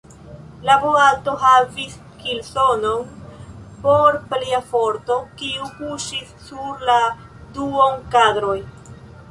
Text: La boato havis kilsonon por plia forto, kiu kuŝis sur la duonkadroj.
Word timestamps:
La 0.67 0.75
boato 0.83 1.33
havis 1.43 1.93
kilsonon 2.23 3.13
por 3.85 4.19
plia 4.33 4.63
forto, 4.73 5.19
kiu 5.43 5.71
kuŝis 5.77 6.35
sur 6.49 6.85
la 6.91 6.99
duonkadroj. 7.59 8.59